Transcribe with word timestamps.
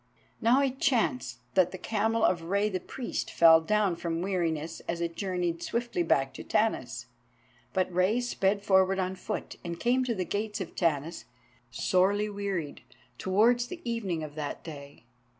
Now 0.41 0.63
it 0.63 0.79
chanced 0.79 1.41
that 1.53 1.71
the 1.71 1.77
camel 1.77 2.23
of 2.25 2.41
Rei 2.45 2.69
the 2.69 2.79
Priest 2.79 3.29
fell 3.29 3.61
down 3.61 3.95
from 3.95 4.23
weariness 4.23 4.79
as 4.87 4.99
it 4.99 5.15
journeyed 5.15 5.61
swiftly 5.61 6.01
back 6.01 6.33
to 6.33 6.43
Tanis. 6.43 7.05
But 7.71 7.93
Rei 7.93 8.19
sped 8.19 8.63
forward 8.63 8.97
on 8.97 9.13
foot, 9.13 9.57
and 9.63 9.79
came 9.79 10.03
to 10.05 10.15
the 10.15 10.25
gates 10.25 10.59
of 10.59 10.73
Tanis, 10.75 11.25
sorely 11.69 12.31
wearied, 12.31 12.81
towards 13.19 13.67
the 13.67 13.79
evening 13.87 14.23
of 14.23 14.33
that 14.33 14.63
day. 14.63 15.03